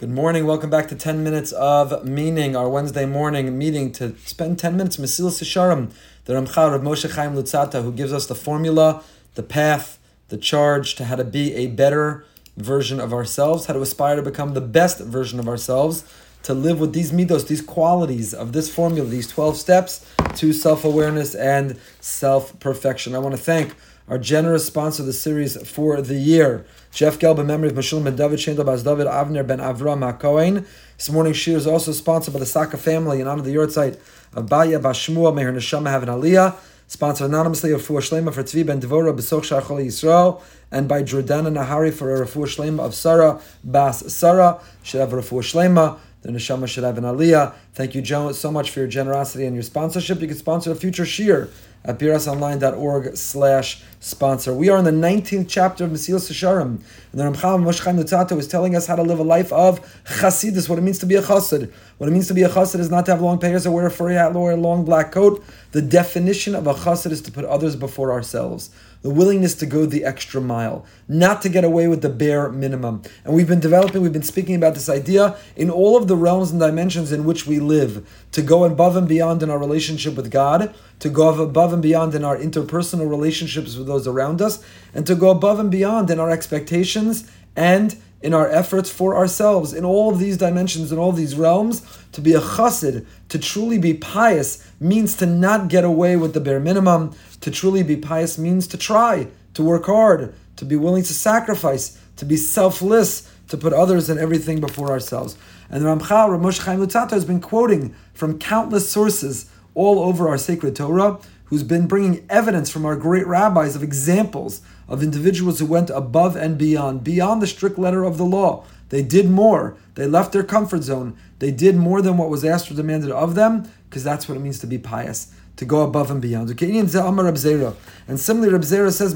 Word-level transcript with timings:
Good 0.00 0.08
morning. 0.08 0.46
Welcome 0.46 0.70
back 0.70 0.88
to 0.88 0.94
10 0.94 1.22
minutes 1.22 1.52
of 1.52 2.06
meaning, 2.06 2.56
our 2.56 2.70
Wednesday 2.70 3.04
morning 3.04 3.58
meeting 3.58 3.92
to 3.92 4.16
spend 4.24 4.58
10 4.58 4.74
minutes, 4.74 4.96
Mesilas 4.96 5.42
Yesharim, 5.42 5.92
the 6.24 6.32
Ramchal 6.32 6.74
of 6.74 6.80
Moshe 6.80 7.10
Chaim 7.10 7.34
Luzzatto, 7.34 7.82
who 7.82 7.92
gives 7.92 8.10
us 8.10 8.26
the 8.26 8.34
formula, 8.34 9.04
the 9.34 9.42
path, 9.42 9.98
the 10.30 10.38
charge 10.38 10.94
to 10.94 11.04
how 11.04 11.16
to 11.16 11.24
be 11.24 11.54
a 11.54 11.66
better 11.66 12.24
version 12.56 12.98
of 12.98 13.12
ourselves, 13.12 13.66
how 13.66 13.74
to 13.74 13.82
aspire 13.82 14.16
to 14.16 14.22
become 14.22 14.54
the 14.54 14.62
best 14.62 15.00
version 15.00 15.38
of 15.38 15.46
ourselves, 15.46 16.02
to 16.44 16.54
live 16.54 16.80
with 16.80 16.94
these 16.94 17.12
midos, 17.12 17.46
these 17.48 17.60
qualities 17.60 18.32
of 18.32 18.54
this 18.54 18.74
formula, 18.74 19.06
these 19.06 19.28
12 19.28 19.58
steps 19.58 20.10
to 20.34 20.54
self 20.54 20.82
awareness 20.82 21.34
and 21.34 21.78
self 22.00 22.58
perfection. 22.58 23.14
I 23.14 23.18
want 23.18 23.36
to 23.36 23.42
thank 23.42 23.74
our 24.10 24.18
generous 24.18 24.66
sponsor 24.66 25.04
of 25.04 25.06
the 25.06 25.12
series 25.12 25.56
for 25.70 26.02
the 26.02 26.16
year, 26.16 26.66
Jeff 26.90 27.20
Gelb, 27.20 27.38
in 27.38 27.46
memory 27.46 27.68
of 27.68 27.76
Meshulam 27.76 28.02
ben 28.02 28.16
David 28.16 28.40
Shendel 28.40 28.66
Baz 28.66 28.82
David 28.82 29.06
Avner 29.06 29.46
ben 29.46 29.60
Avram 29.60 30.00
HaKohen. 30.18 30.66
This 30.96 31.08
morning's 31.08 31.36
shir 31.36 31.56
is 31.56 31.64
also 31.64 31.92
sponsored 31.92 32.34
by 32.34 32.40
the 32.40 32.46
Saka 32.46 32.76
family 32.76 33.20
in 33.20 33.28
honor 33.28 33.38
of 33.38 33.46
the 33.46 33.54
yahrzeit 33.54 34.00
of 34.34 34.48
Baya 34.48 34.80
Bashmua. 34.80 35.32
May 35.32 35.44
her 35.44 35.52
neshama 35.52 35.90
have 35.90 36.02
an 36.02 36.08
aliyah. 36.08 36.56
Sponsored 36.88 37.28
anonymously 37.28 37.70
of 37.70 37.82
Refuah 37.82 38.00
Shlema 38.00 38.34
for 38.34 38.42
Tzvi 38.42 38.66
ben 38.66 38.80
Devora 38.80 39.16
Besoch 39.16 39.44
Shar 39.44 39.62
Yisrael, 39.62 40.42
and 40.72 40.88
by 40.88 41.04
Jordana 41.04 41.56
Nahari 41.56 41.94
for 41.94 42.12
a 42.12 42.26
Refuah 42.26 42.46
Shlema 42.46 42.80
of 42.80 42.96
Sarah 42.96 43.40
Bas 43.62 44.12
Sarah. 44.12 44.60
Should 44.82 44.98
have 44.98 45.12
a 45.12 45.18
Refuah 45.18 45.40
Shlema. 45.40 46.00
The 46.22 46.30
neshama 46.30 46.66
should 46.66 46.82
have 46.82 46.98
an 46.98 47.04
aliyah. 47.04 47.54
Thank 47.74 47.94
you, 47.94 48.02
Joe, 48.02 48.32
so 48.32 48.50
much 48.50 48.72
for 48.72 48.80
your 48.80 48.88
generosity 48.88 49.46
and 49.46 49.54
your 49.54 49.62
sponsorship. 49.62 50.20
You 50.20 50.26
can 50.26 50.36
sponsor 50.36 50.72
a 50.72 50.74
future 50.74 51.06
shir 51.06 51.48
at 51.84 51.98
birasonline.org 51.98 53.16
slash 53.16 53.82
sponsor. 54.00 54.52
We 54.52 54.68
are 54.68 54.78
in 54.78 54.84
the 54.84 54.90
19th 54.90 55.46
chapter 55.48 55.84
of 55.84 55.90
Mesilas 55.90 56.30
Yesharim, 56.30 56.62
and 56.62 56.84
the 57.12 57.24
Ramchal 57.24 57.62
Moshe 57.62 57.82
Chaim 57.82 57.96
Luzzatto 57.96 58.38
is 58.38 58.46
telling 58.46 58.76
us 58.76 58.86
how 58.86 58.96
to 58.96 59.02
live 59.02 59.18
a 59.18 59.24
life 59.24 59.52
of 59.52 59.80
chassidus, 60.04 60.68
what 60.68 60.78
it 60.78 60.82
means 60.82 60.98
to 60.98 61.06
be 61.06 61.14
a 61.14 61.22
chassid. 61.22 61.72
What 61.98 62.08
it 62.08 62.12
means 62.12 62.28
to 62.28 62.34
be 62.34 62.42
a 62.42 62.48
chassid 62.48 62.80
is 62.80 62.90
not 62.90 63.06
to 63.06 63.12
have 63.12 63.22
long 63.22 63.38
payers 63.38 63.66
or 63.66 63.70
wear 63.70 63.86
a 63.86 63.90
furry 63.90 64.14
hat 64.14 64.36
or 64.36 64.52
a 64.52 64.56
long 64.56 64.84
black 64.84 65.12
coat. 65.12 65.42
The 65.72 65.82
definition 65.82 66.54
of 66.54 66.66
a 66.66 66.74
chassid 66.74 67.12
is 67.12 67.22
to 67.22 67.32
put 67.32 67.44
others 67.44 67.76
before 67.76 68.12
ourselves 68.12 68.70
the 69.02 69.10
willingness 69.10 69.54
to 69.54 69.66
go 69.66 69.86
the 69.86 70.04
extra 70.04 70.40
mile, 70.40 70.84
not 71.08 71.40
to 71.42 71.48
get 71.48 71.64
away 71.64 71.88
with 71.88 72.02
the 72.02 72.08
bare 72.08 72.50
minimum. 72.50 73.02
And 73.24 73.34
we've 73.34 73.48
been 73.48 73.60
developing, 73.60 74.02
we've 74.02 74.12
been 74.12 74.22
speaking 74.22 74.54
about 74.54 74.74
this 74.74 74.88
idea 74.88 75.36
in 75.56 75.70
all 75.70 75.96
of 75.96 76.06
the 76.06 76.16
realms 76.16 76.50
and 76.50 76.60
dimensions 76.60 77.10
in 77.10 77.24
which 77.24 77.46
we 77.46 77.58
live, 77.60 78.06
to 78.32 78.42
go 78.42 78.64
above 78.64 78.96
and 78.96 79.08
beyond 79.08 79.42
in 79.42 79.50
our 79.50 79.58
relationship 79.58 80.16
with 80.16 80.30
God, 80.30 80.74
to 80.98 81.08
go 81.08 81.42
above 81.42 81.72
and 81.72 81.82
beyond 81.82 82.14
in 82.14 82.24
our 82.24 82.36
interpersonal 82.36 83.08
relationships 83.08 83.76
with 83.76 83.86
those 83.86 84.06
around 84.06 84.42
us, 84.42 84.62
and 84.92 85.06
to 85.06 85.14
go 85.14 85.30
above 85.30 85.58
and 85.58 85.70
beyond 85.70 86.10
in 86.10 86.20
our 86.20 86.30
expectations 86.30 87.30
and 87.56 87.96
in 88.22 88.34
our 88.34 88.48
efforts 88.48 88.90
for 88.90 89.16
ourselves, 89.16 89.72
in 89.72 89.84
all 89.84 90.10
of 90.10 90.18
these 90.18 90.36
dimensions, 90.36 90.92
in 90.92 90.98
all 90.98 91.12
these 91.12 91.36
realms, 91.36 91.82
to 92.12 92.20
be 92.20 92.34
a 92.34 92.40
chassid, 92.40 93.06
to 93.28 93.38
truly 93.38 93.78
be 93.78 93.94
pious, 93.94 94.70
means 94.78 95.16
to 95.16 95.26
not 95.26 95.68
get 95.68 95.84
away 95.84 96.16
with 96.16 96.34
the 96.34 96.40
bare 96.40 96.60
minimum. 96.60 97.14
To 97.40 97.50
truly 97.50 97.82
be 97.82 97.96
pious 97.96 98.36
means 98.36 98.66
to 98.68 98.76
try, 98.76 99.28
to 99.54 99.62
work 99.62 99.86
hard, 99.86 100.34
to 100.56 100.64
be 100.64 100.76
willing 100.76 101.02
to 101.04 101.14
sacrifice, 101.14 101.98
to 102.16 102.26
be 102.26 102.36
selfless, 102.36 103.30
to 103.48 103.56
put 103.56 103.72
others 103.72 104.10
and 104.10 104.20
everything 104.20 104.60
before 104.60 104.90
ourselves. 104.90 105.36
And 105.70 105.82
the 105.82 105.88
Ramchal, 105.88 106.28
Ramosh 106.28 106.64
Chaim 106.64 106.80
Luzzatto, 106.80 107.12
has 107.12 107.24
been 107.24 107.40
quoting 107.40 107.94
from 108.12 108.38
countless 108.38 108.90
sources 108.90 109.50
all 109.74 110.00
over 110.00 110.28
our 110.28 110.38
sacred 110.38 110.76
Torah, 110.76 111.18
who's 111.50 111.62
been 111.64 111.86
bringing 111.86 112.24
evidence 112.30 112.70
from 112.70 112.86
our 112.86 112.96
great 112.96 113.26
rabbis 113.26 113.76
of 113.76 113.82
examples 113.82 114.62
of 114.88 115.02
individuals 115.02 115.58
who 115.58 115.66
went 115.66 115.90
above 115.90 116.36
and 116.36 116.56
beyond, 116.56 117.04
beyond 117.04 117.42
the 117.42 117.46
strict 117.46 117.76
letter 117.78 118.04
of 118.04 118.16
the 118.16 118.24
law. 118.24 118.64
They 118.88 119.02
did 119.02 119.28
more. 119.28 119.76
They 119.96 120.06
left 120.06 120.32
their 120.32 120.44
comfort 120.44 120.82
zone. 120.82 121.16
They 121.40 121.50
did 121.50 121.76
more 121.76 122.00
than 122.02 122.16
what 122.16 122.30
was 122.30 122.44
asked 122.44 122.70
or 122.70 122.74
demanded 122.74 123.10
of 123.10 123.34
them, 123.34 123.70
because 123.88 124.04
that's 124.04 124.28
what 124.28 124.36
it 124.36 124.40
means 124.40 124.60
to 124.60 124.66
be 124.66 124.78
pious, 124.78 125.32
to 125.56 125.64
go 125.64 125.82
above 125.82 126.10
and 126.10 126.22
beyond. 126.22 126.48
And 126.50 128.20
similarly, 128.20 128.52
Reb 128.52 128.62
Zera 128.62 128.92
says, 128.92 129.14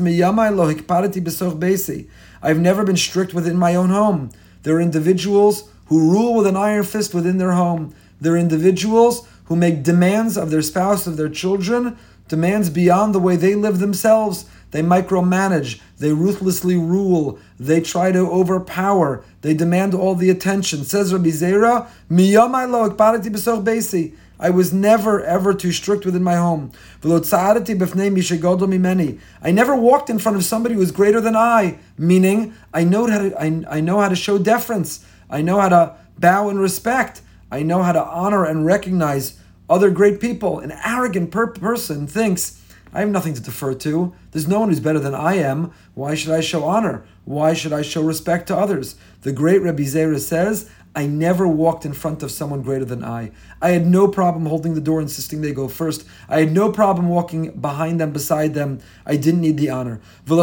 I've 2.42 2.58
never 2.58 2.84
been 2.84 2.96
strict 2.96 3.32
within 3.34 3.56
my 3.56 3.74
own 3.74 3.90
home. 3.90 4.30
There 4.62 4.76
are 4.76 4.80
individuals 4.80 5.70
who 5.86 6.10
rule 6.10 6.34
with 6.34 6.46
an 6.46 6.56
iron 6.56 6.84
fist 6.84 7.14
within 7.14 7.38
their 7.38 7.52
home. 7.52 7.94
There 8.20 8.34
are 8.34 8.38
individuals 8.38 9.26
who 9.46 9.56
make 9.56 9.82
demands 9.82 10.36
of 10.36 10.50
their 10.50 10.62
spouse, 10.62 11.06
of 11.06 11.16
their 11.16 11.28
children, 11.28 11.98
demands 12.34 12.68
beyond 12.68 13.14
the 13.14 13.20
way 13.20 13.36
they 13.36 13.54
live 13.54 13.78
themselves. 13.78 14.46
They 14.72 14.82
micromanage, 14.82 15.80
they 15.98 16.12
ruthlessly 16.12 16.76
rule, 16.76 17.38
they 17.60 17.80
try 17.80 18.10
to 18.10 18.28
overpower, 18.28 19.22
they 19.42 19.54
demand 19.54 19.94
all 19.94 20.16
the 20.16 20.30
attention. 20.30 20.82
Says 20.82 21.12
Rabbi 21.12 21.28
Zera, 21.28 21.88
I 24.40 24.50
was 24.50 24.72
never 24.72 25.24
ever 25.24 25.54
too 25.54 25.70
strict 25.70 26.04
within 26.04 26.24
my 26.24 26.34
home. 26.34 26.72
I 27.04 27.06
never 29.52 29.76
walked 29.76 30.10
in 30.10 30.18
front 30.18 30.36
of 30.36 30.44
somebody 30.44 30.74
who 30.74 30.80
was 30.80 30.90
greater 30.90 31.20
than 31.20 31.36
I, 31.36 31.78
meaning 31.96 32.52
I 32.72 32.82
know 32.82 33.06
how 33.06 33.18
to 33.18 33.40
I, 33.40 33.62
I 33.70 33.80
know 33.80 34.00
how 34.00 34.08
to 34.08 34.16
show 34.16 34.38
deference. 34.38 35.06
I 35.30 35.40
know 35.40 35.60
how 35.60 35.68
to 35.68 35.94
bow 36.18 36.48
and 36.48 36.58
respect. 36.58 37.20
I 37.52 37.62
know 37.62 37.84
how 37.84 37.92
to 37.92 38.02
honor 38.02 38.44
and 38.44 38.66
recognize 38.66 39.38
other 39.68 39.90
great 39.90 40.20
people. 40.20 40.58
An 40.58 40.72
arrogant 40.84 41.30
per- 41.30 41.48
person 41.48 42.06
thinks 42.06 42.60
I 42.92 43.00
have 43.00 43.10
nothing 43.10 43.34
to 43.34 43.42
defer 43.42 43.74
to. 43.74 44.14
There's 44.30 44.46
no 44.46 44.60
one 44.60 44.68
who's 44.68 44.80
better 44.80 45.00
than 45.00 45.14
I 45.14 45.34
am. 45.34 45.72
Why 45.94 46.14
should 46.14 46.32
I 46.32 46.40
show 46.40 46.64
honor? 46.64 47.04
Why 47.24 47.54
should 47.54 47.72
I 47.72 47.82
show 47.82 48.02
respect 48.02 48.46
to 48.48 48.56
others? 48.56 48.96
The 49.22 49.32
great 49.32 49.62
Rebbe 49.62 49.82
Zera 49.82 50.20
says, 50.20 50.70
I 50.96 51.06
never 51.06 51.48
walked 51.48 51.84
in 51.84 51.92
front 51.92 52.22
of 52.22 52.30
someone 52.30 52.62
greater 52.62 52.84
than 52.84 53.02
I. 53.02 53.32
I 53.60 53.70
had 53.70 53.84
no 53.84 54.06
problem 54.06 54.46
holding 54.46 54.74
the 54.74 54.80
door, 54.80 55.00
insisting 55.00 55.40
they 55.40 55.52
go 55.52 55.66
first. 55.66 56.06
I 56.28 56.38
had 56.38 56.52
no 56.52 56.70
problem 56.70 57.08
walking 57.08 57.50
behind 57.50 58.00
them, 58.00 58.12
beside 58.12 58.54
them. 58.54 58.78
I 59.04 59.16
didn't 59.16 59.40
need 59.40 59.56
the 59.56 59.70
honor. 59.70 60.00
I 60.28 60.34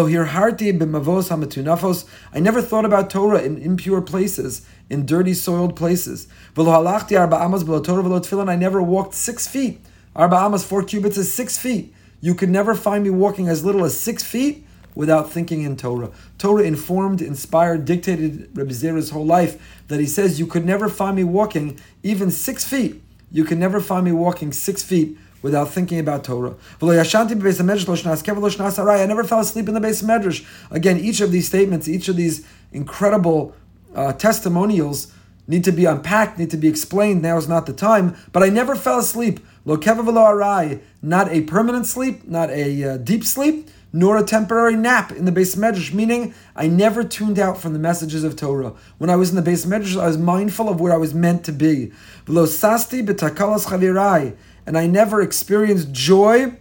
never 2.40 2.62
thought 2.62 2.86
about 2.86 3.10
Torah 3.10 3.42
in 3.42 3.58
impure 3.60 4.02
places, 4.02 4.66
in 4.92 5.06
dirty, 5.06 5.34
soiled 5.34 5.76
places. 5.76 6.28
I 6.58 8.56
never 8.56 8.82
walked 8.82 9.14
six 9.14 9.48
feet. 9.48 9.80
Arba 10.14 10.36
amas, 10.36 10.66
four 10.66 10.84
cubits 10.84 11.18
is 11.18 11.34
six 11.34 11.58
feet. 11.58 11.94
You 12.20 12.36
could 12.36 12.50
never 12.50 12.76
find 12.76 13.06
me 13.06 13.10
walking 13.10 13.48
as 13.48 13.64
little 13.64 13.86
as 13.86 13.98
six 13.98 14.22
feet 14.22 14.66
without 14.94 15.32
thinking 15.32 15.62
in 15.62 15.78
Torah. 15.78 16.12
Torah 16.38 16.64
informed, 16.64 17.22
inspired, 17.22 17.86
dictated 17.86 18.50
Rabbi 18.54 18.74
Zera's 18.74 19.12
whole 19.12 19.26
life 19.26 19.82
that 19.88 20.02
he 20.02 20.06
says, 20.06 20.40
You 20.40 20.46
could 20.46 20.66
never 20.66 20.90
find 20.90 21.16
me 21.16 21.24
walking 21.24 21.80
even 22.04 22.30
six 22.30 22.66
feet. 22.66 23.02
You 23.32 23.46
can 23.46 23.60
never 23.60 23.80
find 23.80 24.04
me 24.04 24.12
walking 24.12 24.52
six 24.52 24.84
feet 24.84 25.18
without 25.42 25.70
thinking 25.70 26.00
about 26.00 26.26
Torah. 26.26 26.56
I 26.82 27.04
never 29.06 29.24
fell 29.24 29.40
asleep 29.40 29.70
in 29.70 29.74
the 29.74 29.80
base 29.80 30.02
of 30.02 30.10
Medrash. 30.10 30.46
Again, 30.70 31.00
each 31.00 31.22
of 31.22 31.32
these 31.32 31.48
statements, 31.48 31.88
each 31.88 32.10
of 32.10 32.18
these 32.18 32.46
incredible 32.74 33.56
uh, 33.96 34.14
testimonials 34.14 35.14
need 35.48 35.64
to 35.66 35.72
be 35.72 35.86
unpacked, 35.86 36.40
need 36.40 36.50
to 36.52 36.58
be 36.58 36.68
explained. 36.68 37.22
Now 37.22 37.38
is 37.38 37.48
not 37.48 37.66
the 37.66 37.74
time. 37.74 38.16
But 38.32 38.44
I 38.44 38.50
never 38.50 38.76
fell 38.76 39.00
asleep. 39.00 39.40
Lo 39.66 39.78
arai, 39.78 40.82
not 41.02 41.30
a 41.30 41.42
permanent 41.42 41.86
sleep, 41.86 42.28
not 42.28 42.50
a 42.50 42.84
uh, 42.84 42.98
deep 42.98 43.24
sleep, 43.24 43.70
nor 43.94 44.18
a 44.18 44.24
temporary 44.24 44.76
nap 44.76 45.12
in 45.12 45.26
the 45.26 45.32
beis 45.32 45.56
medrash. 45.56 45.94
Meaning, 45.94 46.34
I 46.56 46.68
never 46.68 47.04
tuned 47.04 47.38
out 47.38 47.60
from 47.60 47.74
the 47.74 47.80
messages 47.80 48.24
of 48.24 48.36
Torah. 48.36 48.74
When 48.98 49.10
I 49.10 49.16
was 49.16 49.30
in 49.30 49.36
the 49.36 49.52
beis 49.52 49.68
medrash, 49.68 50.00
I 50.00 50.08
was 50.08 50.18
mindful 50.18 50.70
of 50.70 50.80
where 50.80 50.94
I 50.94 50.98
was 50.98 51.14
meant 51.14 51.44
to 51.46 51.52
be. 51.52 51.92
Lo 52.28 52.46
sasti 52.46 53.06
b'takalas 53.06 53.68
chavirai, 53.68 54.36
and 54.66 54.78
I 54.78 54.88
never 54.88 55.22
experienced 55.22 55.92
joy 55.92 56.58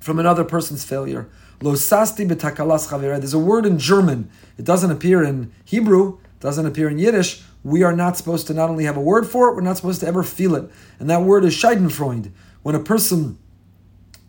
from 0.00 0.18
another 0.18 0.44
person's 0.44 0.84
failure. 0.84 1.28
Lo 1.60 1.74
sasti 1.74 2.26
b'takalas 2.26 2.88
chavirai. 2.88 3.18
There's 3.18 3.34
a 3.34 3.38
word 3.38 3.66
in 3.66 3.78
German. 3.78 4.30
It 4.56 4.64
doesn't 4.64 4.90
appear 4.90 5.22
in 5.22 5.52
Hebrew. 5.64 6.18
Doesn't 6.44 6.66
appear 6.66 6.90
in 6.90 6.98
Yiddish 6.98 7.42
we 7.62 7.82
are 7.82 7.96
not 7.96 8.18
supposed 8.18 8.46
to 8.48 8.54
not 8.54 8.68
only 8.68 8.84
have 8.84 8.98
a 8.98 9.00
word 9.00 9.26
for 9.26 9.48
it, 9.48 9.54
we're 9.54 9.62
not 9.62 9.78
supposed 9.78 10.00
to 10.00 10.06
ever 10.06 10.22
feel 10.22 10.54
it. 10.54 10.70
And 10.98 11.08
that 11.08 11.22
word 11.22 11.42
is 11.46 11.54
Schadenfreude. 11.54 12.30
When 12.62 12.74
a 12.74 12.80
person 12.80 13.38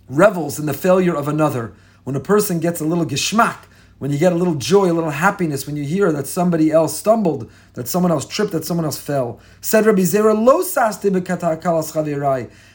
revels 0.07 0.57
in 0.57 0.66
the 0.66 0.74
failure 0.74 1.13
of 1.13 1.28
another, 1.28 1.74
when 2.06 2.16
a 2.16 2.22
person 2.22 2.62
gets 2.62 2.80
a 2.80 2.86
little 2.86 3.06
geschmack, 3.06 3.66
when 3.98 4.12
you 4.12 4.18
get 4.18 4.31
a 4.31 4.36
little 4.36 4.56
joy, 4.56 4.90
a 4.90 4.94
little 4.94 5.10
happiness, 5.10 5.68
when 5.68 5.75
you 5.75 5.84
hear 5.84 6.13
that 6.13 6.28
somebody 6.28 6.72
else 6.72 6.98
stumbled, 6.98 7.51
that 7.74 7.90
someone 7.90 8.13
else 8.13 8.25
tripped, 8.25 8.54
that 8.54 8.63
someone 8.63 8.86
else 8.86 8.98
fell. 8.98 9.42
Said 9.60 9.86
Rabbi 9.86 10.04
Zera, 10.04 10.34
lo 10.34 10.63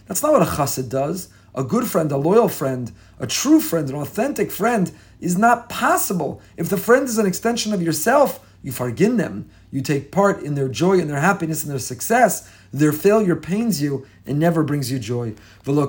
That's 0.07 0.23
not 0.23 0.33
what 0.33 0.43
a 0.43 0.51
chassid 0.51 0.91
does. 0.91 1.29
A 1.55 1.65
good 1.65 1.87
friend, 1.87 2.13
a 2.13 2.19
loyal 2.19 2.49
friend, 2.51 2.93
a 3.19 3.27
true 3.27 3.61
friend, 3.61 3.89
an 3.89 3.97
authentic 3.97 4.51
friend 4.51 4.93
is 5.21 5.39
not 5.39 5.71
possible. 5.71 6.43
If 6.59 6.69
the 6.69 6.77
friend 6.77 7.09
is 7.09 7.17
an 7.17 7.27
extension 7.27 7.73
of 7.73 7.83
yourself, 7.83 8.47
you 8.63 8.73
fargin 8.73 9.17
them, 9.17 9.49
you 9.71 9.81
take 9.81 10.13
part 10.13 10.43
in 10.43 10.55
their 10.55 10.69
joy 10.69 10.99
and 10.99 11.09
their 11.09 11.21
happiness 11.21 11.63
and 11.63 11.71
their 11.73 11.79
success, 11.79 12.51
their 12.73 12.93
failure 12.93 13.37
pains 13.37 13.81
you 13.81 14.07
and 14.27 14.39
never 14.39 14.63
brings 14.63 14.91
you 14.93 14.99
joy. 14.99 15.35
And 15.67 15.85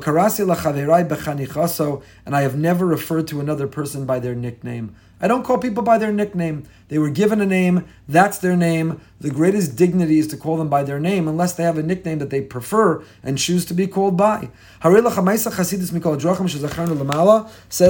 I 2.36 2.42
have 2.42 2.56
never 2.58 2.86
referred 2.86 3.28
to 3.28 3.40
another 3.40 3.68
person 3.68 4.06
by 4.06 4.20
their 4.20 4.36
nickname. 4.36 4.96
I 5.22 5.28
don't 5.28 5.44
call 5.44 5.60
people 5.60 5.84
by 5.84 6.00
their 6.00 6.12
nickname. 6.12 6.64
They 6.88 6.98
were 6.98 7.12
given 7.12 7.40
a 7.40 7.46
name, 7.46 7.86
that's 8.10 8.40
their 8.40 8.58
name. 8.58 9.00
The 9.20 9.30
greatest 9.30 9.78
dignity 9.78 10.18
is 10.18 10.28
to 10.30 10.38
call 10.38 10.58
them 10.58 10.68
by 10.68 10.84
their 10.84 11.00
name, 11.00 11.28
unless 11.28 11.54
they 11.54 11.64
have 11.64 11.78
a 11.78 11.84
nickname 11.84 12.18
that 12.20 12.32
they 12.32 12.42
prefer 12.42 13.04
and 13.24 13.38
choose 13.38 13.64
to 13.66 13.76
be 13.76 13.86
called 13.88 14.18
by. 14.18 14.50
Says 14.82 14.98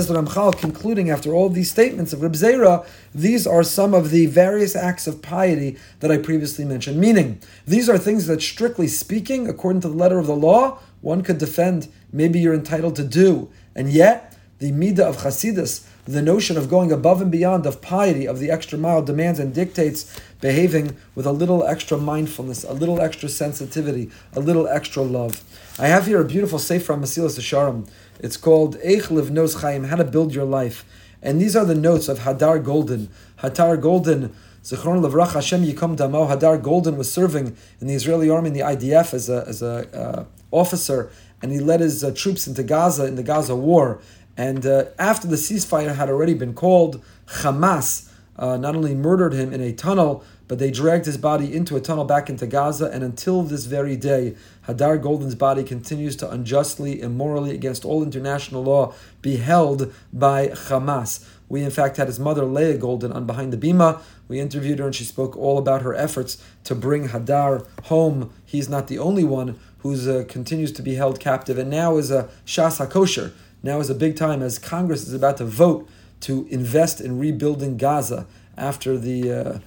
the 0.08 0.14
Ramchal, 0.14 0.60
concluding 0.60 1.10
after 1.10 1.34
all 1.34 1.50
these 1.50 1.72
statements 1.72 2.12
of 2.14 2.22
Reb 2.22 2.34
Zera, 2.34 2.86
these 3.16 3.48
are 3.48 3.64
some 3.64 3.94
of 3.94 4.12
the 4.12 4.26
various 4.26 4.76
acts 4.76 5.08
of 5.08 5.22
piety 5.22 5.78
that 6.02 6.12
I 6.12 6.18
previously 6.18 6.66
mentioned. 6.66 7.00
Meaning, 7.00 7.40
these 7.66 7.90
are 7.90 7.98
things 7.98 8.28
that, 8.28 8.42
strictly 8.42 8.88
speaking, 8.88 9.48
according 9.48 9.82
to 9.82 9.88
the 9.88 9.96
letter 9.96 10.20
of 10.20 10.28
the 10.28 10.36
law, 10.36 10.80
one 11.00 11.24
could 11.24 11.38
defend, 11.38 11.88
maybe 12.12 12.40
you're 12.40 12.54
entitled 12.54 12.98
to 12.98 13.04
do. 13.04 13.50
And 13.74 13.90
yet, 13.90 14.38
the 14.60 14.72
midah 14.72 15.00
of 15.00 15.18
Chasidus, 15.18 15.88
the 16.12 16.22
notion 16.22 16.58
of 16.58 16.70
going 16.70 16.92
above 16.92 17.22
and 17.22 17.32
beyond, 17.32 17.66
of 17.66 17.82
piety, 17.82 18.28
of 18.28 18.40
the 18.40 18.50
extra 18.50 18.78
mile, 18.78 19.02
demands 19.02 19.40
and 19.40 19.54
dictates 19.54 20.20
behaving 20.40 20.98
with 21.16 21.26
a 21.26 21.32
little 21.32 21.64
extra 21.64 21.98
mindfulness, 21.98 22.64
a 22.64 22.74
little 22.74 23.00
extra 23.00 23.30
sensitivity, 23.30 24.10
a 24.34 24.40
little 24.40 24.68
extra 24.68 25.04
love. 25.04 25.44
I 25.80 25.88
have 25.88 26.08
here 26.08 26.22
a 26.22 26.26
beautiful 26.26 26.60
sefer 26.60 26.86
from 26.86 27.04
Mesilas 27.04 27.40
Yesharim. 27.40 27.88
It's 28.20 28.38
called 28.38 28.78
Eich 28.80 29.08
Livnos 29.08 29.62
Chaim, 29.62 29.86
How 29.86 29.96
to 29.96 30.04
Build 30.04 30.34
Your 30.34 30.46
Life. 30.46 30.86
And 31.22 31.40
these 31.40 31.56
are 31.56 31.66
the 31.66 31.76
notes 31.76 32.08
of 32.08 32.20
Hadar 32.20 32.64
Goldin. 32.64 33.08
Hadar 33.40 33.80
Goldin, 33.80 34.32
Zichron 34.64 35.04
Levrach 35.04 35.34
Hashem 35.34 35.64
Yikom 35.64 35.96
Damo. 35.96 36.28
Hadar 36.28 36.62
Goldin 36.62 36.98
was 36.98 37.12
serving 37.12 37.56
in 37.80 37.88
the 37.88 37.94
Israeli 37.94 38.30
army 38.30 38.50
in 38.50 38.54
the 38.54 38.62
IDF 38.62 39.14
as 39.14 39.30
a, 39.30 39.46
as 39.48 39.62
a 39.62 39.88
uh, 39.96 40.26
officer, 40.52 41.12
and 41.42 41.52
he 41.52 41.60
led 41.60 41.80
his 41.80 42.04
uh, 42.04 42.12
troops 42.12 42.48
into 42.48 42.64
Gaza 42.64 43.06
in 43.06 43.16
the 43.16 43.24
Gaza 43.24 43.56
war. 43.56 44.02
And 44.38 44.66
uh, 44.66 44.86
after 44.98 45.28
the 45.28 45.36
ceasefire 45.36 45.96
had 45.96 46.10
already 46.10 46.34
been 46.34 46.54
called, 46.54 47.04
Hamas 47.28 48.10
uh, 48.38 48.58
not 48.58 48.76
only 48.76 48.96
murdered 48.96 49.34
him 49.34 49.54
in 49.54 49.62
a 49.62 49.72
tunnel, 49.72 50.24
but 50.48 50.60
they 50.60 50.72
dragged 50.72 51.06
his 51.06 51.18
body 51.18 51.54
into 51.54 51.78
a 51.78 51.80
tunnel 51.80 52.04
back 52.04 52.30
into 52.30 52.46
Gaza. 52.48 52.90
And 52.92 53.04
until 53.04 53.44
this 53.44 53.66
very 53.66 53.96
day, 53.96 54.36
Hadar 54.68 55.02
Goldin's 55.02 55.36
body 55.36 55.64
continues 55.64 56.16
to 56.18 56.30
unjustly, 56.30 57.02
immorally, 57.02 57.52
against 57.52 57.86
all 57.86 58.04
international 58.04 58.64
law, 58.64 58.94
be 59.22 59.38
held 59.38 59.94
by 60.12 60.48
Hamas. 60.48 61.26
We, 61.48 61.64
in 61.64 61.72
fact, 61.72 61.98
had 61.98 62.08
his 62.08 62.20
mother, 62.20 62.46
Leah 62.46 62.78
Goldin, 62.78 63.14
on 63.14 63.26
Behind 63.26 63.54
the 63.54 63.58
Bima. 63.58 64.02
We 64.28 64.40
interviewed 64.40 64.80
her 64.80 64.86
and 64.86 64.96
she 64.96 65.04
spoke 65.04 65.38
all 65.38 65.58
about 65.58 65.82
her 65.82 65.94
efforts 65.94 66.42
to 66.64 66.74
bring 66.74 67.10
Hadar 67.10 67.68
home. 67.84 68.34
He's 68.46 68.70
not 68.70 68.88
the 68.88 69.00
only 69.00 69.26
one 69.26 69.60
who 69.80 69.94
uh, 69.94 70.24
continues 70.26 70.72
to 70.74 70.82
be 70.82 70.96
held 70.96 71.20
captive 71.20 71.58
and 71.58 71.70
now 71.70 71.98
is 71.98 72.12
a 72.12 72.30
Shas 72.46 72.86
HaKosher 72.86 73.34
now 73.64 73.80
is 73.80 73.90
a 73.90 73.96
big 73.96 74.16
time 74.16 74.42
as 74.42 74.60
Congress 74.60 75.08
is 75.08 75.14
about 75.14 75.38
to 75.38 75.46
vote 75.46 75.88
to 76.22 76.48
invest 76.50 77.02
in 77.02 77.18
rebuilding 77.18 77.78
Gaza 77.78 78.28
after 78.58 78.98
the 78.98 79.32
uh, 79.32 79.60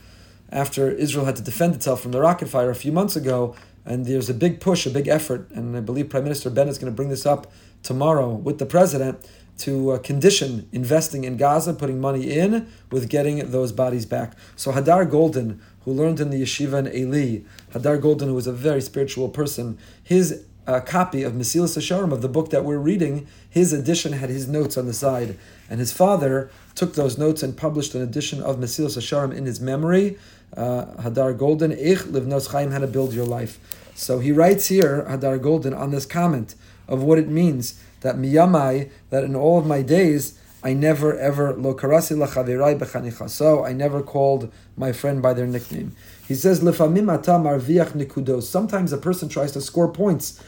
after 0.50 0.90
Israel 0.90 1.24
had 1.24 1.36
to 1.36 1.42
defend 1.42 1.74
itself 1.74 2.00
from 2.00 2.12
the 2.12 2.20
rocket 2.20 2.48
fire 2.48 2.70
a 2.70 2.74
few 2.74 2.92
months 2.92 3.16
ago. 3.16 3.56
And 3.84 4.06
there's 4.06 4.30
a 4.30 4.34
big 4.34 4.60
push, 4.60 4.86
a 4.86 4.90
big 4.90 5.08
effort, 5.08 5.50
and 5.50 5.76
I 5.76 5.80
believe 5.80 6.08
Prime 6.08 6.22
Minister 6.24 6.48
Bennett 6.48 6.70
is 6.70 6.78
going 6.78 6.90
to 6.90 6.96
bring 6.96 7.10
this 7.10 7.26
up 7.26 7.52
tomorrow 7.82 8.30
with 8.30 8.58
the 8.58 8.64
president 8.64 9.28
to 9.58 9.90
uh, 9.90 9.98
condition 9.98 10.68
investing 10.72 11.24
in 11.24 11.36
Gaza, 11.36 11.74
putting 11.74 12.00
money 12.00 12.30
in, 12.30 12.66
with 12.90 13.08
getting 13.08 13.50
those 13.50 13.72
bodies 13.72 14.06
back. 14.06 14.32
So 14.56 14.72
Hadar 14.72 15.08
Goldin, 15.08 15.60
who 15.82 15.92
learned 15.92 16.18
in 16.18 16.30
the 16.30 16.42
yeshiva 16.42 16.78
in 16.78 16.94
Eli, 16.94 17.42
Hadar 17.72 18.00
Goldin, 18.00 18.26
who 18.26 18.34
was 18.34 18.46
a 18.46 18.52
very 18.52 18.80
spiritual 18.80 19.28
person, 19.28 19.78
his 20.02 20.44
a 20.66 20.80
copy 20.80 21.22
of 21.22 21.34
Mesilas 21.34 21.76
Yesharim 21.76 22.12
of 22.12 22.22
the 22.22 22.28
book 22.28 22.50
that 22.50 22.64
we're 22.64 22.78
reading, 22.78 23.26
his 23.48 23.72
edition 23.72 24.12
had 24.12 24.30
his 24.30 24.48
notes 24.48 24.76
on 24.76 24.86
the 24.86 24.92
side, 24.92 25.38
and 25.68 25.78
his 25.80 25.92
father 25.92 26.50
took 26.74 26.94
those 26.94 27.18
notes 27.18 27.42
and 27.42 27.56
published 27.56 27.94
an 27.94 28.02
edition 28.02 28.42
of 28.42 28.56
Mesilas 28.56 28.96
Yesharim 28.96 29.34
in 29.34 29.44
his 29.44 29.60
memory. 29.60 30.18
Uh, 30.56 30.86
Hadar 31.02 31.36
Goldin, 31.36 31.76
Ich 31.76 31.98
Livnos 32.00 32.50
Chaim, 32.52 32.70
how 32.70 32.78
to 32.78 32.86
build 32.86 33.12
your 33.12 33.26
life. 33.26 33.58
So 33.94 34.20
he 34.20 34.32
writes 34.32 34.66
here, 34.66 35.04
Hadar 35.08 35.38
Goldin, 35.38 35.76
on 35.76 35.90
this 35.90 36.06
comment 36.06 36.54
of 36.88 37.02
what 37.02 37.18
it 37.18 37.28
means 37.28 37.80
that 38.00 38.16
miyamai, 38.16 38.90
that 39.10 39.24
in 39.24 39.34
all 39.34 39.58
of 39.58 39.66
my 39.66 39.82
days, 39.82 40.38
I 40.62 40.72
never 40.72 41.18
ever 41.18 41.52
lo 41.52 41.74
karasi 41.74 42.16
lachavirai 42.16 42.78
bechanicha. 42.78 43.28
So 43.28 43.64
I 43.64 43.74
never 43.74 44.02
called 44.02 44.50
my 44.78 44.92
friend 44.92 45.20
by 45.20 45.34
their 45.34 45.46
nickname. 45.46 45.94
He 46.26 46.34
says 46.34 46.60
lefamim 46.60 47.12
ata 47.12 47.32
marviach 47.32 47.90
nikudos. 47.90 48.44
Sometimes 48.44 48.90
a 48.92 48.96
person 48.96 49.28
tries 49.28 49.52
to 49.52 49.60
score 49.60 49.92
points 49.92 50.42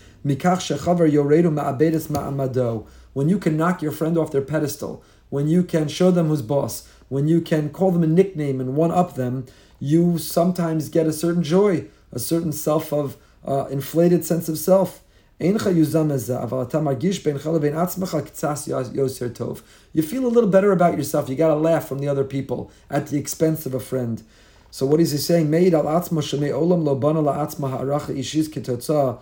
When 3.12 3.28
you 3.28 3.38
can 3.38 3.56
knock 3.56 3.80
your 3.80 3.92
friend 3.92 4.18
off 4.18 4.32
their 4.32 4.42
pedestal, 4.42 5.04
when 5.30 5.46
you 5.48 5.62
can 5.62 5.88
show 5.88 6.10
them 6.10 6.28
who's 6.28 6.42
boss, 6.42 6.88
when 7.08 7.28
you 7.28 7.40
can 7.40 7.70
call 7.70 7.92
them 7.92 8.02
a 8.02 8.08
nickname 8.08 8.60
and 8.60 8.74
one 8.74 8.90
up 8.90 9.14
them, 9.14 9.46
you 9.78 10.18
sometimes 10.18 10.88
get 10.88 11.06
a 11.06 11.12
certain 11.12 11.42
joy, 11.42 11.86
a 12.10 12.18
certain 12.18 12.52
self 12.52 12.92
of 12.92 13.16
uh, 13.46 13.66
inflated 13.66 14.24
sense 14.24 14.48
of 14.48 14.58
self. 14.58 15.02
You 15.38 15.58
feel 15.58 15.86
a 20.26 20.28
little 20.28 20.50
better 20.50 20.72
about 20.72 20.96
yourself. 20.96 21.28
You 21.28 21.36
got 21.36 21.50
a 21.50 21.56
laugh 21.56 21.86
from 21.86 21.98
the 21.98 22.08
other 22.08 22.24
people 22.24 22.70
at 22.90 23.08
the 23.08 23.18
expense 23.18 23.66
of 23.66 23.74
a 23.74 23.80
friend. 23.80 24.22
So 24.76 24.84
what 24.84 25.00
is 25.00 25.12
he 25.12 25.16
saying? 25.16 25.54
Al 25.54 25.84
atzma 25.84 26.20
shemei 26.20 26.50
olam 26.50 26.84
lo 26.84 26.94
bana 26.94 27.22
la 27.22 27.46
atzma 27.46 27.70
ha'aracha 27.70 28.14
ishis 28.14 28.46
kitotza 28.46 29.18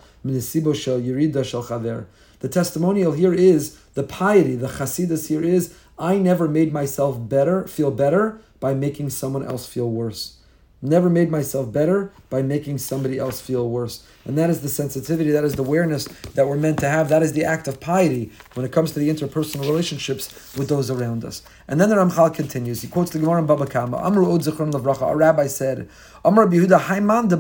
shel 0.74 1.00
yirida 1.00 1.44
shel 1.44 1.62
chaver. 1.62 2.06
The 2.40 2.48
testimonial 2.48 3.12
here 3.12 3.32
is 3.32 3.78
the 3.94 4.02
piety, 4.02 4.56
the 4.56 4.66
chasidus 4.66 5.28
here 5.28 5.44
is 5.44 5.72
I 5.96 6.18
never 6.18 6.48
made 6.48 6.72
myself 6.72 7.28
better, 7.28 7.68
feel 7.68 7.92
better 7.92 8.40
by 8.58 8.74
making 8.74 9.10
someone 9.10 9.44
else 9.46 9.64
feel 9.64 9.88
worse. 9.88 10.38
Never 10.84 11.08
made 11.08 11.30
myself 11.30 11.72
better 11.72 12.12
by 12.28 12.42
making 12.42 12.76
somebody 12.76 13.18
else 13.18 13.40
feel 13.40 13.70
worse. 13.70 14.06
And 14.26 14.36
that 14.36 14.50
is 14.50 14.60
the 14.60 14.68
sensitivity, 14.68 15.30
that 15.30 15.42
is 15.42 15.54
the 15.54 15.62
awareness 15.62 16.04
that 16.34 16.46
we're 16.46 16.58
meant 16.58 16.78
to 16.80 16.88
have. 16.90 17.08
That 17.08 17.22
is 17.22 17.32
the 17.32 17.42
act 17.42 17.66
of 17.66 17.80
piety 17.80 18.30
when 18.52 18.66
it 18.66 18.72
comes 18.72 18.92
to 18.92 18.98
the 18.98 19.08
interpersonal 19.08 19.62
relationships 19.62 20.54
with 20.58 20.68
those 20.68 20.90
around 20.90 21.24
us. 21.24 21.40
And 21.68 21.80
then 21.80 21.88
the 21.88 21.96
Ramchal 21.96 22.34
continues. 22.34 22.82
He 22.82 22.88
quotes 22.88 23.12
the 23.12 23.18
Gemara 23.18 23.38
in 23.38 23.46
Baba 23.46 23.64
Kama. 23.64 23.96
Amru 23.96 24.30
Od 24.30 24.42
Lavracha. 24.42 25.10
A 25.10 25.16
rabbi 25.16 25.46
said, 25.46 25.88
Amr 26.22 26.46
Bihuda 26.46 26.78
Haiman 26.78 27.30
de 27.30 27.36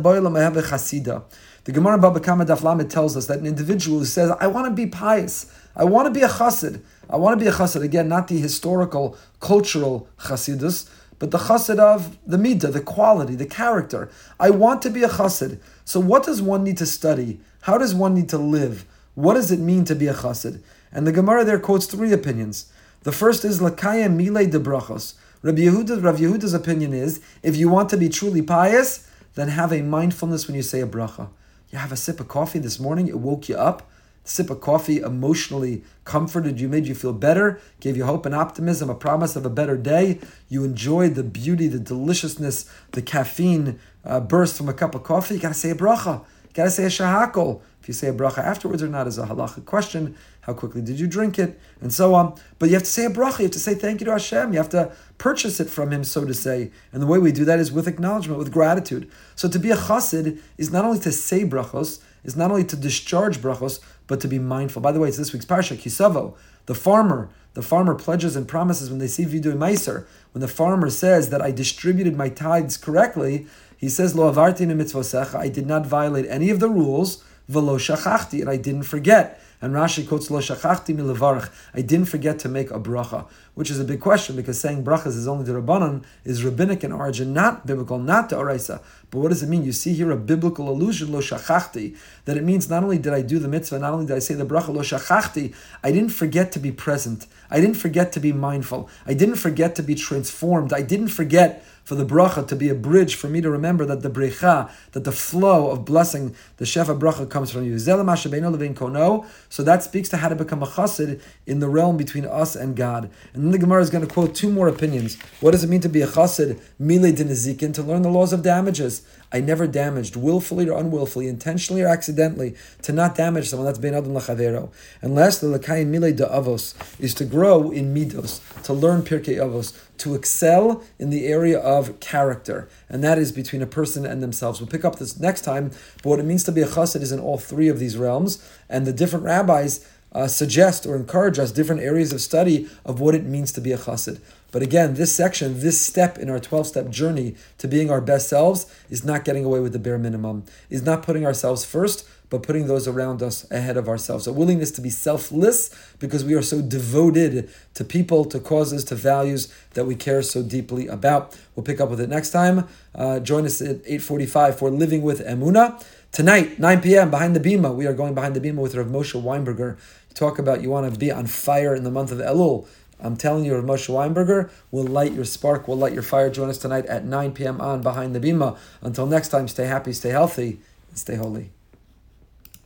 Chasida. 0.62 1.24
The 1.64 1.72
Gemara 1.72 1.96
in 1.96 2.00
Baba 2.00 2.20
Kama 2.20 2.46
Daflamed 2.46 2.88
tells 2.88 3.14
us 3.14 3.26
that 3.26 3.40
an 3.40 3.46
individual 3.46 3.98
who 3.98 4.04
says, 4.06 4.30
I 4.40 4.46
want 4.46 4.66
to 4.66 4.70
be 4.70 4.86
pious, 4.86 5.50
I 5.76 5.84
want 5.84 6.06
to 6.06 6.10
be 6.10 6.20
a 6.20 6.28
chassid, 6.28 6.82
I 7.08 7.16
want 7.16 7.38
to 7.38 7.42
be 7.42 7.48
a 7.48 7.52
chassid, 7.52 7.82
again, 7.82 8.06
not 8.06 8.28
the 8.28 8.38
historical, 8.38 9.16
cultural 9.40 10.06
chassidus, 10.18 10.90
but 11.18 11.30
the 11.30 11.38
chassid 11.38 11.78
of 11.78 12.18
the 12.26 12.36
midah, 12.36 12.72
the 12.72 12.80
quality, 12.80 13.34
the 13.34 13.46
character. 13.46 14.10
I 14.38 14.50
want 14.50 14.82
to 14.82 14.90
be 14.90 15.02
a 15.02 15.08
chassid. 15.08 15.60
So 15.84 16.00
what 16.00 16.24
does 16.24 16.42
one 16.42 16.64
need 16.64 16.78
to 16.78 16.86
study? 16.86 17.40
How 17.62 17.78
does 17.78 17.94
one 17.94 18.14
need 18.14 18.28
to 18.30 18.38
live? 18.38 18.84
What 19.14 19.34
does 19.34 19.50
it 19.50 19.60
mean 19.60 19.84
to 19.84 19.94
be 19.94 20.06
a 20.06 20.14
chassid? 20.14 20.60
And 20.92 21.06
the 21.06 21.12
Gemara 21.12 21.44
there 21.44 21.58
quotes 21.58 21.86
three 21.86 22.12
opinions. 22.12 22.72
The 23.02 23.12
first 23.12 23.44
is 23.44 23.60
lakaya 23.60 24.10
mile 24.10 24.46
de 24.46 24.58
brachos. 24.58 25.14
Rabbi 25.42 25.62
Yehuda, 25.62 26.02
Rav 26.02 26.16
Yehuda's 26.16 26.54
opinion 26.54 26.94
is 26.94 27.20
if 27.42 27.56
you 27.56 27.68
want 27.68 27.90
to 27.90 27.96
be 27.96 28.08
truly 28.08 28.40
pious, 28.42 29.08
then 29.34 29.48
have 29.48 29.72
a 29.72 29.82
mindfulness 29.82 30.46
when 30.46 30.56
you 30.56 30.62
say 30.62 30.80
a 30.80 30.86
bracha. 30.86 31.28
You 31.70 31.78
have 31.78 31.92
a 31.92 31.96
sip 31.96 32.20
of 32.20 32.28
coffee 32.28 32.60
this 32.60 32.80
morning, 32.80 33.08
it 33.08 33.18
woke 33.18 33.48
you 33.48 33.56
up 33.56 33.90
sip 34.24 34.50
of 34.50 34.60
coffee 34.60 34.98
emotionally 34.98 35.84
comforted 36.04 36.58
you, 36.58 36.68
made 36.68 36.86
you 36.86 36.94
feel 36.94 37.12
better, 37.12 37.60
gave 37.80 37.96
you 37.96 38.04
hope 38.04 38.26
and 38.26 38.34
optimism, 38.34 38.90
a 38.90 38.94
promise 38.94 39.36
of 39.36 39.46
a 39.46 39.50
better 39.50 39.76
day. 39.76 40.18
You 40.48 40.64
enjoyed 40.64 41.14
the 41.14 41.22
beauty, 41.22 41.68
the 41.68 41.78
deliciousness, 41.78 42.68
the 42.92 43.02
caffeine 43.02 43.78
uh, 44.04 44.20
burst 44.20 44.56
from 44.56 44.68
a 44.68 44.74
cup 44.74 44.94
of 44.94 45.04
coffee. 45.04 45.34
You 45.34 45.40
gotta 45.40 45.54
say 45.54 45.70
a 45.70 45.74
bracha. 45.74 46.20
You 46.20 46.50
gotta 46.54 46.70
say 46.70 46.84
a 46.84 46.88
shahakol. 46.88 47.60
If 47.80 47.88
you 47.88 47.92
say 47.94 48.08
a 48.08 48.14
bracha 48.14 48.38
afterwards 48.38 48.82
or 48.82 48.88
not 48.88 49.06
is 49.06 49.18
a 49.18 49.26
halachic 49.26 49.66
question. 49.66 50.16
How 50.40 50.54
quickly 50.54 50.80
did 50.80 50.98
you 50.98 51.06
drink 51.06 51.38
it? 51.38 51.60
And 51.82 51.92
so 51.92 52.14
on. 52.14 52.34
But 52.58 52.70
you 52.70 52.76
have 52.76 52.82
to 52.84 52.88
say 52.88 53.04
a 53.04 53.10
bracha. 53.10 53.40
You 53.40 53.44
have 53.44 53.52
to 53.52 53.58
say 53.58 53.74
thank 53.74 54.00
you 54.00 54.06
to 54.06 54.12
Hashem. 54.12 54.52
You 54.52 54.58
have 54.58 54.70
to 54.70 54.92
purchase 55.18 55.60
it 55.60 55.68
from 55.68 55.90
Him, 55.90 56.02
so 56.02 56.24
to 56.24 56.32
say. 56.32 56.70
And 56.92 57.02
the 57.02 57.06
way 57.06 57.18
we 57.18 57.30
do 57.30 57.44
that 57.44 57.58
is 57.58 57.72
with 57.72 57.86
acknowledgement, 57.86 58.38
with 58.38 58.52
gratitude. 58.52 59.10
So 59.36 59.50
to 59.50 59.58
be 59.58 59.70
a 59.70 59.76
chassid 59.76 60.40
is 60.56 60.70
not 60.70 60.86
only 60.86 60.98
to 61.00 61.12
say 61.12 61.44
brachos, 61.44 62.00
is 62.24 62.36
not 62.36 62.50
only 62.50 62.64
to 62.64 62.76
discharge 62.76 63.38
brachos, 63.38 63.80
but 64.06 64.20
to 64.20 64.28
be 64.28 64.38
mindful. 64.38 64.82
By 64.82 64.92
the 64.92 65.00
way, 65.00 65.08
it's 65.08 65.16
this 65.16 65.32
week's 65.32 65.46
parsha, 65.46 65.76
Kisavo, 65.76 66.34
the 66.66 66.74
farmer. 66.74 67.30
The 67.54 67.62
farmer 67.62 67.94
pledges 67.94 68.34
and 68.34 68.48
promises 68.48 68.90
when 68.90 68.98
they 68.98 69.06
see 69.06 69.24
Vidu 69.24 69.54
Meiser, 69.54 70.06
when 70.32 70.40
the 70.40 70.48
farmer 70.48 70.90
says 70.90 71.30
that 71.30 71.40
I 71.40 71.52
distributed 71.52 72.16
my 72.16 72.28
tithes 72.28 72.76
correctly, 72.76 73.46
he 73.76 73.88
says, 73.88 74.16
Lo 74.16 74.32
avarti 74.32 74.66
mitzvosecha, 74.66 75.36
I 75.36 75.48
did 75.48 75.66
not 75.66 75.86
violate 75.86 76.26
any 76.28 76.50
of 76.50 76.58
the 76.58 76.68
rules, 76.68 77.22
velo 77.48 77.78
shachachti, 77.78 78.40
and 78.40 78.50
I 78.50 78.56
didn't 78.56 78.84
forget. 78.84 79.40
And 79.64 79.72
Rashi 79.72 80.06
quotes 80.06 80.30
Lo 80.30 80.40
Shachachti 80.40 80.94
Milavarach. 80.94 81.50
I 81.72 81.80
didn't 81.80 82.04
forget 82.04 82.38
to 82.40 82.50
make 82.50 82.70
a 82.70 82.78
bracha, 82.78 83.26
which 83.54 83.70
is 83.70 83.80
a 83.80 83.84
big 83.84 83.98
question 83.98 84.36
because 84.36 84.60
saying 84.60 84.84
brachas 84.84 85.16
is 85.16 85.26
only 85.26 85.46
the 85.46 85.52
Rabbanon 85.52 86.04
is 86.22 86.44
rabbinic 86.44 86.84
in 86.84 86.92
origin, 86.92 87.32
not 87.32 87.66
biblical, 87.66 87.98
not 87.98 88.28
the 88.28 88.36
Oraisa. 88.36 88.82
But 89.10 89.20
what 89.20 89.28
does 89.30 89.42
it 89.42 89.48
mean? 89.48 89.64
You 89.64 89.72
see 89.72 89.94
here 89.94 90.10
a 90.10 90.18
biblical 90.18 90.68
allusion, 90.68 91.12
Lo 91.12 91.20
Shachachti, 91.20 91.96
that 92.26 92.36
it 92.36 92.44
means 92.44 92.68
not 92.68 92.82
only 92.82 92.98
did 92.98 93.14
I 93.14 93.22
do 93.22 93.38
the 93.38 93.48
mitzvah, 93.48 93.78
not 93.78 93.94
only 93.94 94.04
did 94.04 94.16
I 94.16 94.18
say 94.18 94.34
the 94.34 94.44
bracha, 94.44 94.68
Lo 94.68 94.82
Shachachti, 94.82 95.54
I 95.82 95.92
didn't 95.92 96.10
forget 96.10 96.52
to 96.52 96.58
be 96.58 96.70
present. 96.70 97.26
I 97.50 97.58
didn't 97.58 97.76
forget 97.76 98.12
to 98.12 98.20
be 98.20 98.34
mindful. 98.34 98.90
I 99.06 99.14
didn't 99.14 99.36
forget 99.36 99.76
to 99.76 99.82
be 99.82 99.94
transformed. 99.94 100.74
I 100.74 100.82
didn't 100.82 101.08
forget 101.08 101.64
for 101.84 101.94
the 101.94 102.04
bracha 102.04 102.46
to 102.48 102.56
be 102.56 102.68
a 102.68 102.74
bridge 102.74 103.14
for 103.14 103.28
me 103.28 103.40
to 103.40 103.50
remember 103.50 103.84
that 103.84 104.02
the 104.02 104.10
brecha, 104.10 104.70
that 104.92 105.04
the 105.04 105.12
flow 105.12 105.70
of 105.70 105.84
blessing, 105.84 106.34
the 106.56 106.64
shefa 106.64 106.98
bracha 106.98 107.28
comes 107.28 107.50
from 107.50 107.64
you. 107.64 107.78
So 107.78 109.62
that 109.62 109.82
speaks 109.82 110.08
to 110.08 110.16
how 110.16 110.28
to 110.28 110.34
become 110.34 110.62
a 110.62 110.66
chassid 110.66 111.20
in 111.46 111.60
the 111.60 111.68
realm 111.68 111.96
between 111.96 112.24
us 112.24 112.56
and 112.56 112.74
God. 112.74 113.10
And 113.34 113.44
then 113.44 113.50
the 113.52 113.58
Gemara 113.58 113.82
is 113.82 113.90
going 113.90 114.06
to 114.06 114.12
quote 114.12 114.34
two 114.34 114.50
more 114.50 114.68
opinions. 114.68 115.16
What 115.40 115.50
does 115.52 115.62
it 115.62 115.68
mean 115.68 115.82
to 115.82 115.88
be 115.88 116.00
a 116.00 116.06
chassid? 116.06 116.60
Mile 116.78 117.12
dinizikin, 117.12 117.74
to 117.74 117.82
learn 117.82 118.02
the 118.02 118.08
laws 118.08 118.32
of 118.32 118.42
damages. 118.42 119.02
I 119.34 119.40
never 119.40 119.66
damaged, 119.66 120.14
willfully 120.14 120.68
or 120.68 120.78
unwillfully, 120.78 121.26
intentionally 121.26 121.82
or 121.82 121.88
accidentally, 121.88 122.54
to 122.82 122.92
not 122.92 123.16
damage 123.16 123.48
someone. 123.48 123.66
That's 123.66 123.80
bein 123.80 123.92
adam 123.92 124.12
lachavero. 124.12 124.70
And 125.02 125.16
lastly, 125.16 125.48
l'kayin 125.48 125.88
mile 125.88 126.14
de 126.14 126.24
avos 126.24 126.74
is 127.00 127.14
to 127.14 127.24
grow 127.24 127.72
in 127.72 127.92
midos, 127.92 128.40
to 128.62 128.72
learn 128.72 129.02
pirkei 129.02 129.38
avos, 129.38 129.76
to 129.98 130.14
excel 130.14 130.84
in 131.00 131.10
the 131.10 131.26
area 131.26 131.58
of 131.58 131.98
character, 131.98 132.68
and 132.88 133.02
that 133.02 133.18
is 133.18 133.32
between 133.32 133.62
a 133.62 133.66
person 133.66 134.06
and 134.06 134.22
themselves. 134.22 134.60
We'll 134.60 134.68
pick 134.68 134.84
up 134.84 135.00
this 135.00 135.18
next 135.18 135.42
time. 135.42 135.70
But 136.02 136.10
what 136.10 136.18
it 136.20 136.24
means 136.24 136.44
to 136.44 136.52
be 136.52 136.62
a 136.62 136.66
chassid 136.66 137.02
is 137.02 137.12
in 137.12 137.20
all 137.20 137.38
three 137.38 137.68
of 137.68 137.80
these 137.80 137.96
realms, 137.96 138.44
and 138.68 138.86
the 138.86 138.92
different 138.92 139.24
rabbis 139.24 139.84
uh, 140.14 140.26
suggest 140.26 140.86
or 140.86 140.96
encourage 140.96 141.38
us 141.38 141.50
different 141.50 141.82
areas 141.82 142.12
of 142.12 142.20
study 142.20 142.68
of 142.84 143.00
what 143.00 143.14
it 143.14 143.24
means 143.24 143.52
to 143.52 143.60
be 143.60 143.72
a 143.72 143.78
chassid. 143.78 144.20
But 144.52 144.62
again, 144.62 144.94
this 144.94 145.12
section, 145.12 145.58
this 145.58 145.80
step 145.80 146.16
in 146.16 146.30
our 146.30 146.38
12 146.38 146.68
step 146.68 146.88
journey 146.88 147.34
to 147.58 147.66
being 147.66 147.90
our 147.90 148.00
best 148.00 148.28
selves 148.28 148.66
is 148.88 149.04
not 149.04 149.24
getting 149.24 149.44
away 149.44 149.58
with 149.58 149.72
the 149.72 149.80
bare 149.80 149.98
minimum, 149.98 150.44
is 150.70 150.82
not 150.82 151.02
putting 151.02 151.26
ourselves 151.26 151.64
first, 151.64 152.06
but 152.30 152.42
putting 152.42 152.66
those 152.66 152.88
around 152.88 153.22
us 153.22 153.50
ahead 153.50 153.76
of 153.76 153.88
ourselves. 153.88 154.26
A 154.26 154.32
willingness 154.32 154.70
to 154.72 154.80
be 154.80 154.90
selfless 154.90 155.70
because 155.98 156.24
we 156.24 156.34
are 156.34 156.42
so 156.42 156.62
devoted 156.62 157.50
to 157.74 157.84
people, 157.84 158.24
to 158.26 158.38
causes, 158.38 158.84
to 158.84 158.94
values 158.94 159.52
that 159.74 159.86
we 159.86 159.94
care 159.94 160.22
so 160.22 160.42
deeply 160.42 160.86
about. 160.86 161.36
We'll 161.54 161.64
pick 161.64 161.80
up 161.80 161.90
with 161.90 162.00
it 162.00 162.08
next 162.08 162.30
time. 162.30 162.68
Uh, 162.94 163.20
join 163.20 163.44
us 163.44 163.60
at 163.60 163.82
8.45 163.84 164.54
for 164.54 164.70
Living 164.70 165.02
with 165.02 165.20
Emuna. 165.24 165.84
Tonight, 166.14 166.60
9 166.60 166.80
p.m., 166.80 167.10
behind 167.10 167.34
the 167.34 167.40
Bima, 167.40 167.74
we 167.74 167.88
are 167.88 167.92
going 167.92 168.14
behind 168.14 168.36
the 168.36 168.40
Bima 168.40 168.58
with 168.58 168.76
Rav 168.76 168.86
Moshe 168.86 169.20
Weinberger. 169.20 169.76
Talk 170.14 170.38
about 170.38 170.62
you 170.62 170.70
want 170.70 170.94
to 170.94 170.96
be 170.96 171.10
on 171.10 171.26
fire 171.26 171.74
in 171.74 171.82
the 171.82 171.90
month 171.90 172.12
of 172.12 172.18
Elul. 172.18 172.68
I'm 173.00 173.16
telling 173.16 173.44
you, 173.44 173.56
Rav 173.56 173.64
Moshe 173.64 173.88
Weinberger 173.88 174.48
will 174.70 174.84
light 174.84 175.10
your 175.10 175.24
spark, 175.24 175.66
will 175.66 175.76
light 175.76 175.92
your 175.92 176.04
fire. 176.04 176.30
Join 176.30 176.50
us 176.50 176.58
tonight 176.58 176.86
at 176.86 177.04
9 177.04 177.32
p.m. 177.32 177.60
on 177.60 177.82
Behind 177.82 178.14
the 178.14 178.20
Bima. 178.20 178.56
Until 178.80 179.06
next 179.06 179.30
time, 179.30 179.48
stay 179.48 179.66
happy, 179.66 179.92
stay 179.92 180.10
healthy, 180.10 180.60
and 180.88 180.96
stay 180.96 181.16
holy. 181.16 181.50